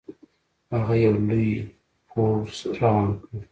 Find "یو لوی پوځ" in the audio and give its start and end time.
1.05-2.51